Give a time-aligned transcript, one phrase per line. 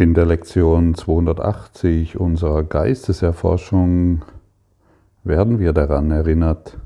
[0.00, 4.22] In der Lektion 280 unserer Geisteserforschung
[5.24, 6.78] werden wir daran erinnert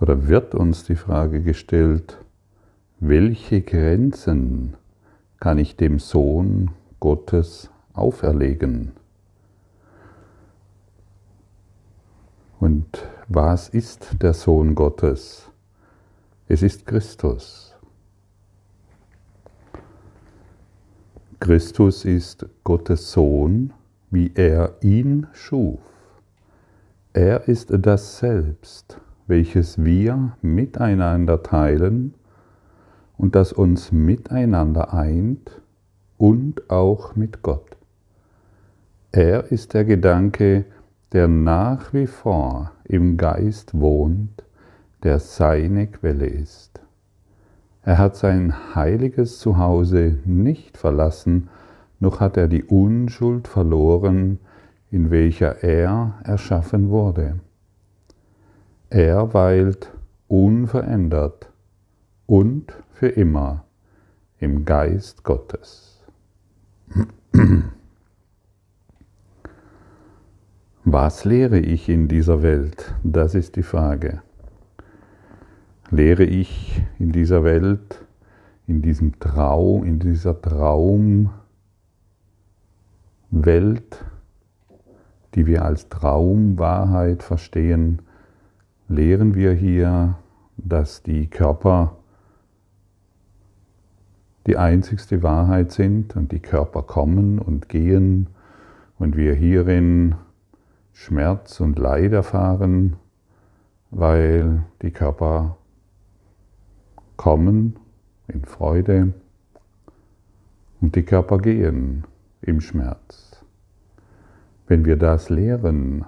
[0.00, 2.16] oder wird uns die Frage gestellt,
[3.00, 4.78] welche Grenzen
[5.38, 8.92] kann ich dem Sohn Gottes auferlegen?
[12.60, 15.50] Und was ist der Sohn Gottes?
[16.48, 17.65] Es ist Christus.
[21.38, 23.74] Christus ist Gottes Sohn,
[24.10, 25.80] wie er ihn schuf.
[27.12, 32.14] Er ist das Selbst, welches wir miteinander teilen
[33.18, 35.60] und das uns miteinander eint
[36.16, 37.76] und auch mit Gott.
[39.12, 40.64] Er ist der Gedanke,
[41.12, 44.42] der nach wie vor im Geist wohnt,
[45.02, 46.80] der seine Quelle ist.
[47.86, 51.48] Er hat sein heiliges Zuhause nicht verlassen,
[52.00, 54.40] noch hat er die Unschuld verloren,
[54.90, 57.38] in welcher er erschaffen wurde.
[58.90, 59.92] Er weilt
[60.26, 61.52] unverändert
[62.26, 63.62] und für immer
[64.40, 66.04] im Geist Gottes.
[70.84, 72.96] Was lehre ich in dieser Welt?
[73.04, 74.22] Das ist die Frage
[75.90, 78.04] lehre ich in dieser Welt,
[78.66, 81.30] in diesem Traum, in dieser Traumwelt,
[85.34, 88.02] die wir als Traumwahrheit verstehen,
[88.88, 90.16] lehren wir hier,
[90.56, 91.96] dass die Körper
[94.46, 98.28] die einzigste Wahrheit sind und die Körper kommen und gehen
[98.98, 100.14] und wir hierin
[100.92, 102.96] Schmerz und Leid erfahren,
[103.90, 105.56] weil die Körper
[107.16, 107.76] kommen
[108.28, 109.12] in Freude
[110.80, 112.04] und die Körper gehen
[112.42, 113.44] im Schmerz.
[114.66, 116.04] Wenn wir das lehren,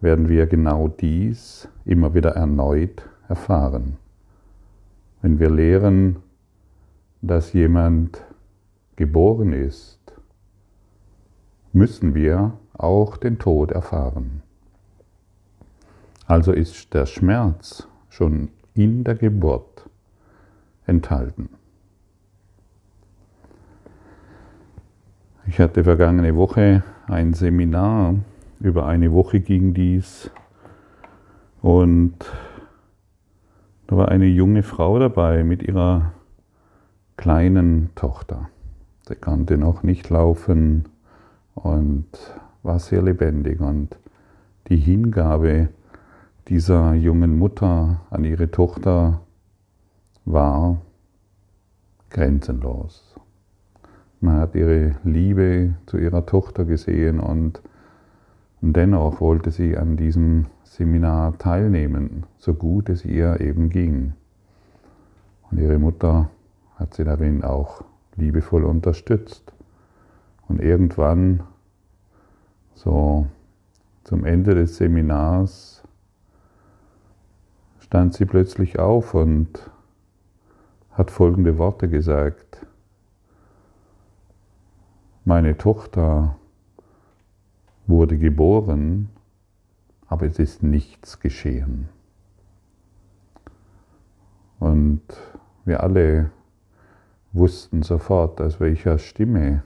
[0.00, 3.96] werden wir genau dies immer wieder erneut erfahren.
[5.22, 6.16] Wenn wir lehren,
[7.22, 8.22] dass jemand
[8.96, 9.98] geboren ist,
[11.72, 14.42] müssen wir auch den Tod erfahren.
[16.26, 19.88] Also ist der Schmerz schon in der Geburt
[20.86, 21.48] enthalten.
[25.48, 28.14] Ich hatte vergangene Woche ein Seminar,
[28.60, 30.30] über eine Woche ging dies
[31.62, 32.14] und
[33.86, 36.12] da war eine junge Frau dabei mit ihrer
[37.16, 38.48] kleinen Tochter.
[39.08, 40.88] Sie konnte noch nicht laufen
[41.54, 42.06] und
[42.64, 43.96] war sehr lebendig und
[44.68, 45.68] die Hingabe
[46.48, 49.20] dieser jungen Mutter an ihre Tochter
[50.26, 50.82] war
[52.10, 53.14] grenzenlos.
[54.20, 57.62] Man hat ihre Liebe zu ihrer Tochter gesehen und,
[58.60, 64.14] dennoch wollte sie an diesem Seminar teilnehmen, so gut es ihr eben ging.
[65.50, 66.28] Und ihre Mutter
[66.74, 67.84] hat sie darin auch
[68.16, 69.52] liebevoll unterstützt.
[70.48, 71.44] Und irgendwann,
[72.74, 73.26] so
[74.02, 75.84] zum Ende des Seminars,
[77.78, 79.70] stand sie plötzlich auf und
[80.96, 82.66] hat folgende Worte gesagt.
[85.26, 86.36] Meine Tochter
[87.86, 89.10] wurde geboren,
[90.06, 91.88] aber es ist nichts geschehen.
[94.58, 95.02] Und
[95.66, 96.30] wir alle
[97.32, 99.64] wussten sofort, aus welcher Stimme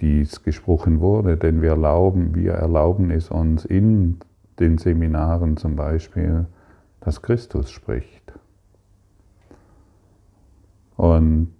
[0.00, 4.20] dies gesprochen wurde, denn wir erlauben, wir erlauben es uns in
[4.58, 6.46] den Seminaren zum Beispiel,
[7.00, 8.32] dass Christus spricht.
[10.96, 11.54] Und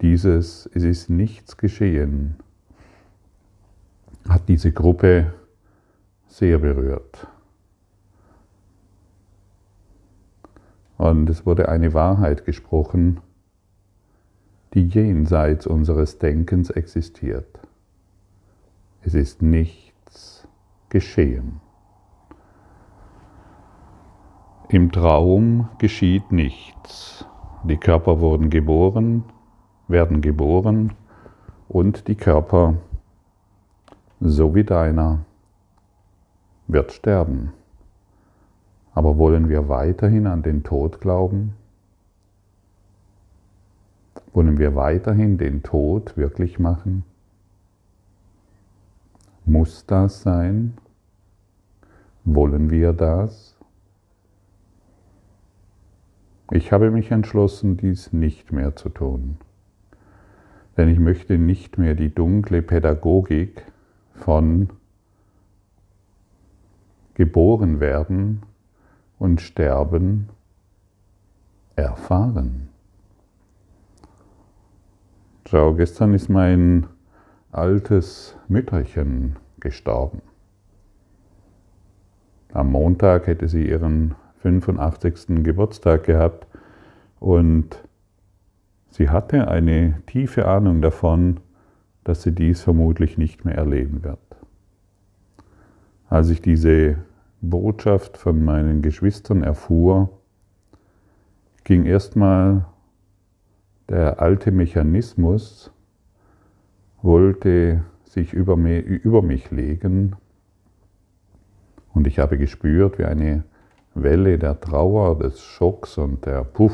[0.00, 2.36] dieses, es ist nichts geschehen,
[4.28, 5.32] hat diese Gruppe
[6.26, 7.26] sehr berührt.
[10.96, 13.20] Und es wurde eine Wahrheit gesprochen,
[14.74, 17.58] die jenseits unseres Denkens existiert.
[19.02, 20.46] Es ist nichts
[20.90, 21.60] geschehen.
[24.68, 27.26] Im Traum geschieht nichts.
[27.62, 29.24] Die Körper wurden geboren,
[29.86, 30.94] werden geboren
[31.68, 32.74] und die Körper,
[34.18, 35.26] so wie deiner,
[36.68, 37.52] wird sterben.
[38.94, 41.54] Aber wollen wir weiterhin an den Tod glauben?
[44.32, 47.04] Wollen wir weiterhin den Tod wirklich machen?
[49.44, 50.78] Muss das sein?
[52.24, 53.49] Wollen wir das?
[56.52, 59.36] Ich habe mich entschlossen, dies nicht mehr zu tun.
[60.76, 63.64] Denn ich möchte nicht mehr die dunkle Pädagogik
[64.14, 64.70] von
[67.14, 68.42] geboren werden
[69.18, 70.28] und sterben
[71.76, 72.68] erfahren.
[75.48, 76.86] Schau, gestern ist mein
[77.52, 80.22] altes Mütterchen gestorben.
[82.52, 85.42] Am Montag hätte sie ihren 85.
[85.42, 86.46] Geburtstag gehabt
[87.18, 87.76] und
[88.90, 91.40] sie hatte eine tiefe Ahnung davon,
[92.04, 94.18] dass sie dies vermutlich nicht mehr erleben wird.
[96.08, 96.96] Als ich diese
[97.40, 100.10] Botschaft von meinen Geschwistern erfuhr,
[101.64, 102.64] ging erstmal
[103.88, 105.70] der alte Mechanismus,
[107.02, 110.16] wollte sich über mich legen
[111.92, 113.44] und ich habe gespürt, wie eine
[113.94, 116.72] Welle der Trauer, des Schocks und der Puff,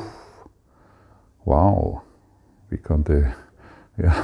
[1.45, 2.03] wow,
[2.69, 3.33] wie konnte,
[3.97, 4.15] ja,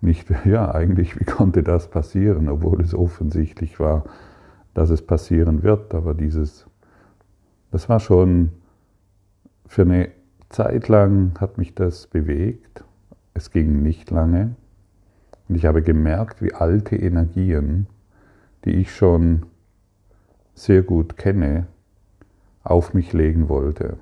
[0.00, 4.04] nicht, ja, eigentlich, wie konnte das passieren, obwohl es offensichtlich war,
[4.72, 6.66] dass es passieren wird, aber dieses,
[7.70, 8.52] das war schon,
[9.66, 10.10] für eine
[10.48, 12.84] Zeit lang hat mich das bewegt,
[13.34, 14.56] es ging nicht lange.
[15.48, 17.86] Und ich habe gemerkt, wie alte Energien,
[18.64, 19.46] die ich schon
[20.54, 21.66] sehr gut kenne,
[22.62, 23.98] auf mich legen wollte.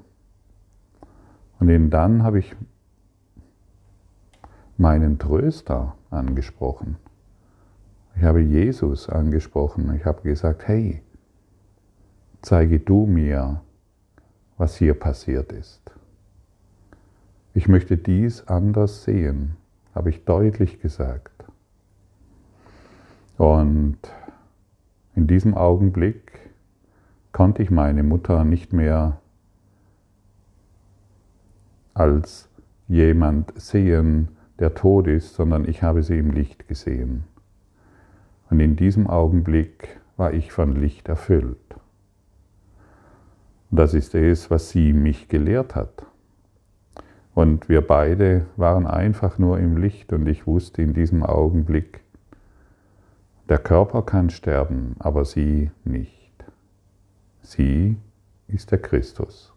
[1.61, 2.55] Und dann habe ich
[4.77, 6.97] meinen Tröster angesprochen.
[8.17, 9.95] Ich habe Jesus angesprochen.
[9.95, 11.03] Ich habe gesagt, hey,
[12.43, 13.61] zeige du mir,
[14.57, 15.83] was hier passiert ist.
[17.55, 19.57] Ich möchte dies anders sehen,
[19.95, 21.45] habe ich deutlich gesagt.
[23.37, 23.99] Und
[25.15, 26.48] in diesem Augenblick
[27.33, 29.21] konnte ich meine Mutter nicht mehr
[31.95, 32.49] als
[32.87, 34.29] jemand sehen,
[34.59, 37.25] der tot ist, sondern ich habe sie im Licht gesehen.
[38.51, 41.59] Und in diesem Augenblick war ich von Licht erfüllt.
[43.71, 46.07] Das ist es, was sie mich gelehrt hat.
[47.35, 52.01] Und wir beide waren einfach nur im Licht und ich wusste in diesem Augenblick,
[53.49, 56.18] der Körper kann sterben, aber sie nicht.
[57.49, 57.97] Sie
[58.47, 59.55] ist der Christus.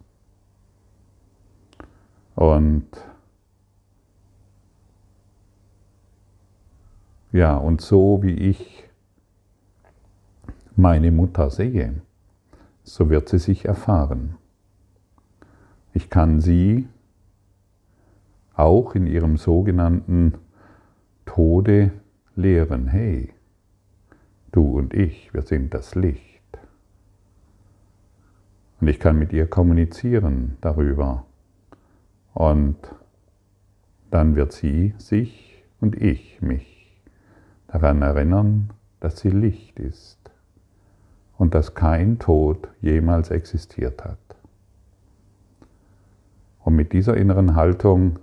[2.35, 2.87] Und
[7.33, 8.89] ja, und so wie ich
[10.77, 12.01] meine Mutter sehe,
[12.83, 14.37] so wird sie sich erfahren.
[15.93, 16.87] Ich kann sie
[18.53, 20.35] auch in ihrem sogenannten
[21.25, 21.91] Tode
[22.37, 22.87] lehren.
[22.87, 23.33] Hey,
[24.53, 26.30] du und ich, wir sind das Licht.
[28.81, 31.25] Und ich kann mit ihr kommunizieren darüber.
[32.33, 32.77] Und
[34.09, 36.99] dann wird sie sich und ich mich
[37.67, 40.17] daran erinnern, dass sie Licht ist
[41.37, 44.17] und dass kein Tod jemals existiert hat.
[46.63, 48.19] Und mit dieser inneren Haltung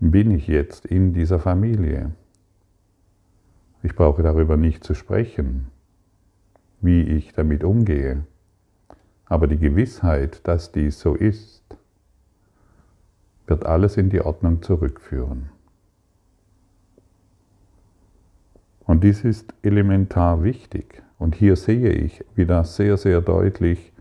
[0.00, 2.12] bin ich jetzt in dieser Familie.
[3.84, 5.68] Ich brauche darüber nicht zu sprechen,
[6.80, 8.24] wie ich damit umgehe.
[9.28, 11.62] Aber die Gewissheit, dass dies so ist,
[13.46, 15.50] wird alles in die Ordnung zurückführen.
[18.84, 21.02] Und dies ist elementar wichtig.
[21.18, 23.92] Und hier sehe ich wieder sehr, sehr deutlich,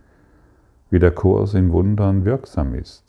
[0.90, 3.04] wie der Kurs in Wundern wirksam ist.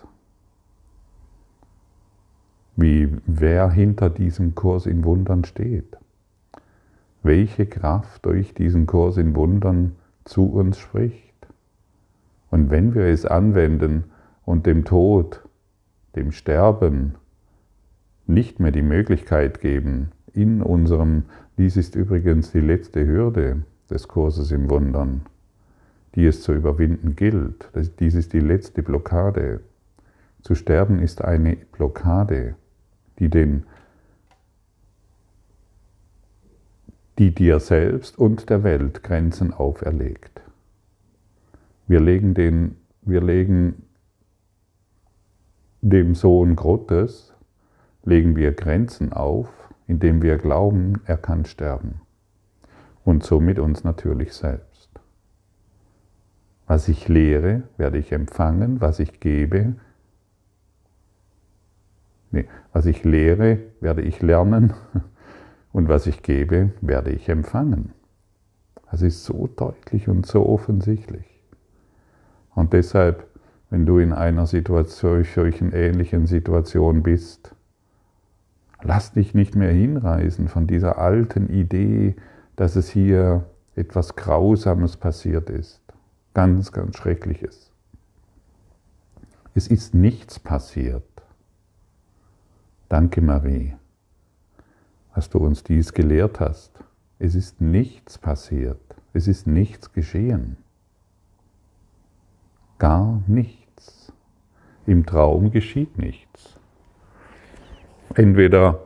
[2.74, 5.96] Wie wer hinter diesem Kurs in Wundern steht.
[7.22, 11.27] Welche Kraft durch diesen Kurs in Wundern zu uns spricht.
[12.70, 14.04] Wenn wir es anwenden
[14.44, 15.42] und dem Tod,
[16.16, 17.14] dem Sterben
[18.26, 21.24] nicht mehr die Möglichkeit geben, in unserem,
[21.56, 25.22] dies ist übrigens die letzte Hürde des Kurses im Wundern,
[26.14, 27.70] die es zu überwinden gilt.
[28.00, 29.60] Dies ist die letzte Blockade.
[30.42, 32.54] Zu sterben ist eine Blockade,
[33.18, 33.64] die den
[37.18, 40.40] die dir selbst und der Welt Grenzen auferlegt.
[41.88, 43.82] Wir legen, den, wir legen
[45.80, 47.34] dem Sohn Gottes,
[48.04, 49.48] legen wir Grenzen auf,
[49.86, 52.02] indem wir glauben, er kann sterben.
[53.04, 54.90] Und somit uns natürlich selbst.
[56.66, 59.76] Was ich lehre, werde ich empfangen, was ich gebe,
[62.30, 64.74] nee, was ich lehre, werde ich lernen
[65.72, 67.94] und was ich gebe, werde ich empfangen.
[68.90, 71.27] Das ist so deutlich und so offensichtlich.
[72.58, 73.26] Und deshalb,
[73.70, 77.54] wenn du in einer Situation, solchen ähnlichen Situation bist,
[78.82, 82.14] Lass dich nicht mehr hinreißen von dieser alten Idee,
[82.56, 85.80] dass es hier etwas Grausames passiert ist.
[86.34, 87.72] Ganz, ganz Schreckliches.
[89.54, 91.02] Es ist nichts passiert.
[92.88, 93.74] Danke, Marie,
[95.14, 96.72] dass du uns dies gelehrt hast.
[97.18, 98.80] Es ist nichts passiert.
[99.12, 100.56] Es ist nichts geschehen.
[102.78, 104.12] Gar nichts.
[104.86, 106.58] Im Traum geschieht nichts.
[108.14, 108.80] Entweder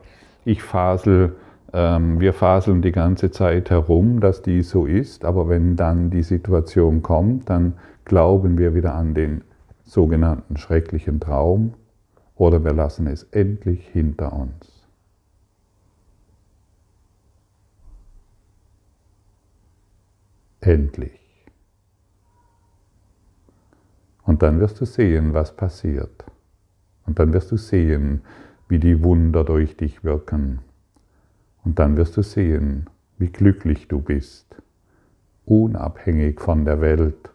[0.45, 1.35] ich fasel,
[1.71, 6.23] ähm, wir faseln die ganze Zeit herum, dass dies so ist, aber wenn dann die
[6.23, 7.73] Situation kommt, dann
[8.05, 9.43] glauben wir wieder an den
[9.83, 11.73] sogenannten schrecklichen Traum
[12.35, 14.87] oder wir lassen es endlich hinter uns.
[20.61, 21.22] Endlich.
[24.23, 26.23] Und dann wirst du sehen, was passiert.
[27.05, 28.21] Und dann wirst du sehen,
[28.69, 30.59] wie die Wunder durch dich wirken.
[31.63, 34.55] Und dann wirst du sehen, wie glücklich du bist,
[35.45, 37.31] unabhängig von der Welt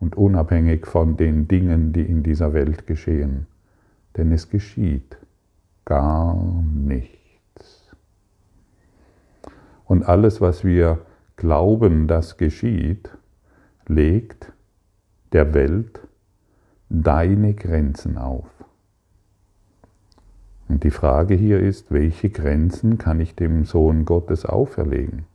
[0.00, 3.46] und unabhängig von den Dingen, die in dieser Welt geschehen.
[4.16, 5.16] Denn es geschieht
[5.84, 7.94] gar nichts.
[9.84, 10.98] Und alles, was wir
[11.36, 13.10] glauben, das geschieht,
[13.86, 14.52] legt
[15.36, 16.00] der Welt
[16.88, 18.48] deine Grenzen auf.
[20.66, 25.26] Und die Frage hier ist, welche Grenzen kann ich dem Sohn Gottes auferlegen?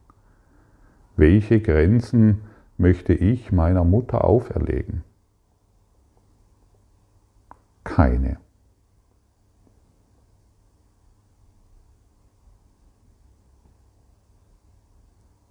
[1.17, 2.41] Welche Grenzen
[2.79, 5.03] möchte ich meiner Mutter auferlegen?
[7.84, 8.38] Keine.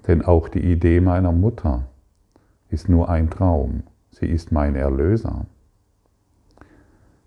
[0.08, 1.86] Denn auch die Idee meiner Mutter
[2.68, 3.84] ist nur ein Traum.
[4.20, 5.46] Sie ist mein Erlöser.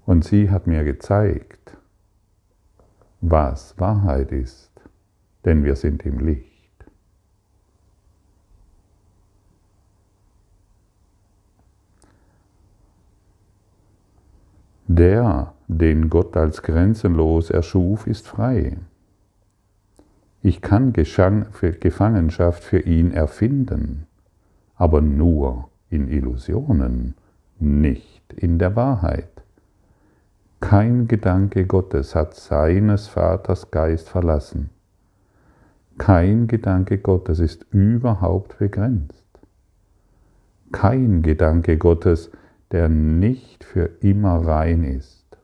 [0.06, 1.76] Und sie hat mir gezeigt,
[3.20, 4.70] was Wahrheit ist,
[5.44, 6.52] denn wir sind im Licht.
[14.86, 18.78] Der, den Gott als grenzenlos erschuf, ist frei.
[20.44, 24.06] Ich kann Gefangenschaft für ihn erfinden,
[24.76, 27.14] aber nur in Illusionen,
[27.60, 29.30] nicht in der Wahrheit.
[30.60, 34.70] Kein Gedanke Gottes hat seines Vaters Geist verlassen.
[35.98, 39.28] Kein Gedanke Gottes ist überhaupt begrenzt.
[40.72, 42.32] Kein Gedanke Gottes,
[42.72, 45.38] der nicht für immer rein ist.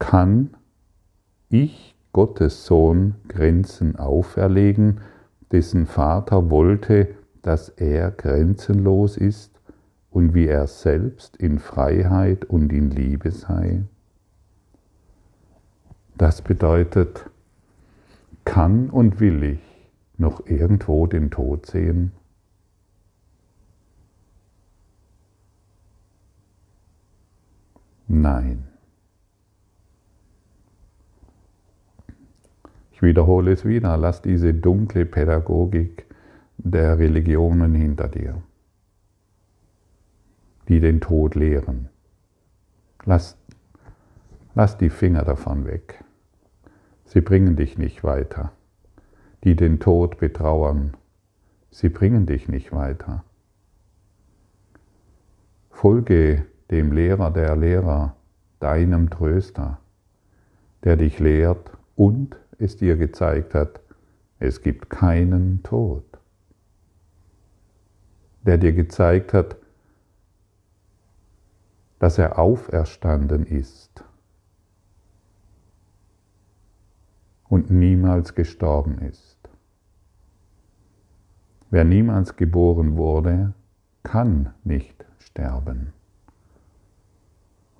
[0.00, 0.56] Kann
[1.48, 5.00] ich, Gottes Sohn, Grenzen auferlegen,
[5.52, 9.52] dessen Vater wollte, dass er grenzenlos ist?
[10.12, 13.82] und wie er selbst in Freiheit und in Liebe sei?
[16.16, 17.30] Das bedeutet,
[18.44, 22.12] kann und will ich noch irgendwo den Tod sehen?
[28.06, 28.71] Nein.
[33.02, 36.06] Wiederhole es wieder, lass diese dunkle Pädagogik
[36.56, 38.42] der Religionen hinter dir
[40.68, 41.88] die den Tod lehren.
[43.04, 43.36] Lass,
[44.54, 46.02] lass die Finger davon weg.
[47.04, 48.52] Sie bringen dich nicht weiter.
[49.44, 50.96] Die den Tod betrauern,
[51.70, 53.24] sie bringen dich nicht weiter.
[55.70, 58.16] Folge dem Lehrer der Lehrer,
[58.60, 59.78] deinem Tröster,
[60.84, 63.80] der dich lehrt und es dir gezeigt hat,
[64.38, 66.04] es gibt keinen Tod.
[68.42, 69.56] Der dir gezeigt hat,
[71.98, 74.04] dass er auferstanden ist
[77.48, 79.38] und niemals gestorben ist.
[81.70, 83.54] Wer niemals geboren wurde,
[84.02, 85.92] kann nicht sterben.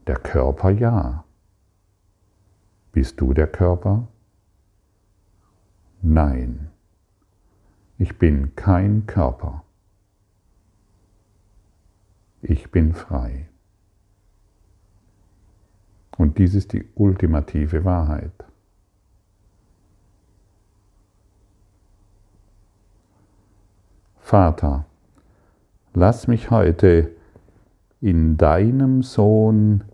[0.06, 1.24] Der Körper ja.
[2.92, 4.06] Bist du der Körper?
[6.04, 6.68] Nein,
[7.96, 9.62] ich bin kein Körper.
[12.40, 13.48] Ich bin frei.
[16.18, 18.32] Und dies ist die ultimative Wahrheit.
[24.18, 24.86] Vater,
[25.94, 27.12] lass mich heute
[28.00, 29.84] in deinem Sohn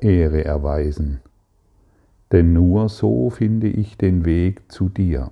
[0.00, 1.20] Ehre erweisen,
[2.32, 5.30] denn nur so finde ich den Weg zu dir.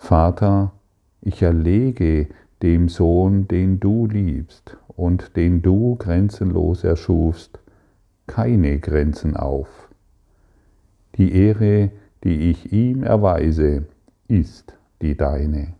[0.00, 0.72] Vater,
[1.20, 2.26] ich erlege
[2.62, 7.60] dem Sohn, den du liebst und den du grenzenlos erschufst,
[8.26, 9.68] keine Grenzen auf.
[11.16, 11.90] Die Ehre,
[12.24, 13.84] die ich ihm erweise,
[14.26, 15.74] ist die deine.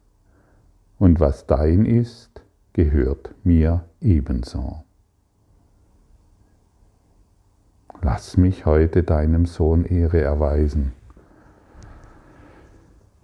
[0.99, 2.43] Und was dein ist,
[2.75, 4.85] gehört mir ebenso.
[8.03, 10.93] Lass mich heute deinem Sohn Ehre erweisen.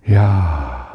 [0.05, 0.86] Ja,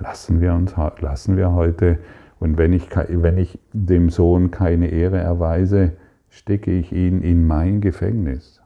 [0.00, 1.98] lassen wir uns lassen wir heute
[2.40, 5.92] und wenn ich, wenn ich dem Sohn keine Ehre erweise,
[6.30, 8.62] stecke ich ihn in mein Gefängnis,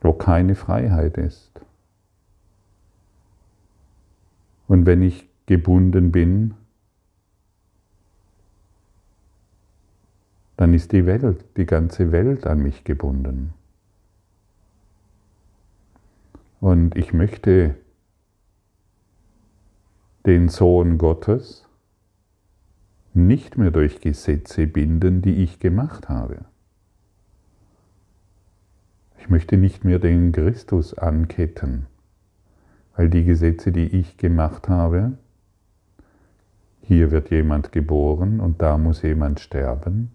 [0.00, 1.60] wo keine Freiheit ist.
[4.66, 6.54] Und wenn ich gebunden bin,
[10.56, 13.52] dann ist die Welt, die ganze Welt an mich gebunden.
[16.60, 17.74] Und ich möchte
[20.26, 21.66] den Sohn Gottes
[23.14, 26.44] nicht mehr durch Gesetze binden, die ich gemacht habe.
[29.18, 31.86] Ich möchte nicht mehr den Christus anketten,
[32.94, 35.18] weil die Gesetze, die ich gemacht habe,
[36.82, 40.10] hier wird jemand geboren und da muss jemand sterben,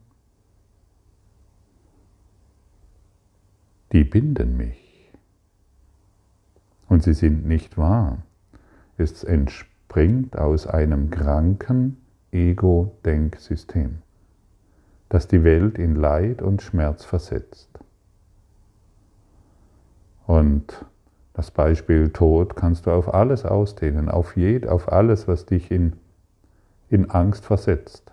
[3.92, 4.85] die binden mich.
[6.88, 8.20] Und sie sind nicht wahr.
[8.98, 11.98] Es entspringt aus einem kranken
[12.32, 13.98] Ego-Denksystem,
[15.10, 17.70] das die Welt in Leid und Schmerz versetzt.
[20.28, 20.86] Und
[21.34, 25.94] das Beispiel Tod kannst du auf alles ausdehnen, auf, jed, auf alles, was dich in,
[26.90, 28.12] in Angst versetzt,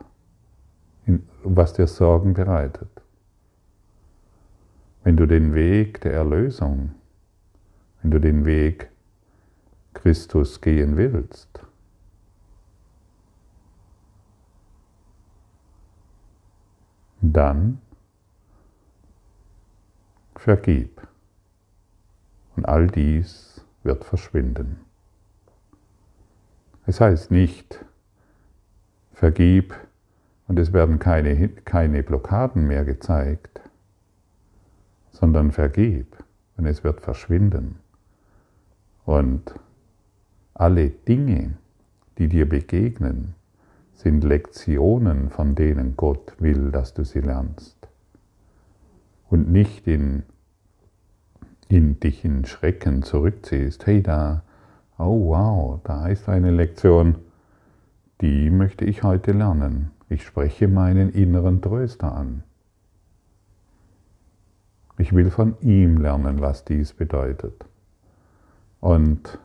[1.06, 2.88] in, was dir Sorgen bereitet.
[5.04, 6.92] Wenn du den Weg der Erlösung,
[8.02, 8.90] wenn du den Weg
[9.94, 11.60] Christus gehen willst,
[17.20, 17.80] dann
[20.34, 21.00] vergib.
[22.56, 24.80] Und all dies wird verschwinden.
[26.86, 27.84] Es heißt nicht,
[29.12, 29.74] vergib
[30.48, 33.62] und es werden keine, keine Blockaden mehr gezeigt
[35.22, 36.16] sondern vergib
[36.56, 37.78] und es wird verschwinden.
[39.04, 39.54] Und
[40.54, 41.54] alle Dinge,
[42.18, 43.34] die dir begegnen,
[43.94, 47.76] sind Lektionen, von denen Gott will, dass du sie lernst.
[49.30, 50.24] Und nicht in,
[51.68, 53.86] in dich in Schrecken zurückziehst.
[53.86, 54.42] Hey, da,
[54.98, 57.16] oh wow, da ist eine Lektion,
[58.20, 59.90] die möchte ich heute lernen.
[60.08, 62.42] Ich spreche meinen inneren Tröster an.
[64.98, 67.64] Ich will von ihm lernen, was dies bedeutet.
[68.82, 69.38] Und,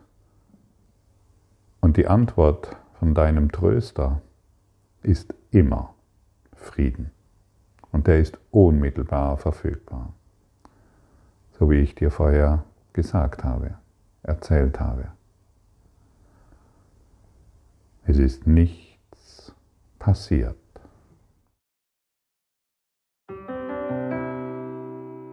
[1.80, 4.20] und die Antwort von deinem Tröster
[5.04, 5.94] ist immer
[6.54, 7.12] Frieden.
[7.92, 10.12] Und der ist unmittelbar verfügbar.
[11.52, 13.78] So wie ich dir vorher gesagt habe,
[14.24, 15.12] erzählt habe.
[18.06, 19.54] Es ist nichts
[20.00, 20.56] passiert.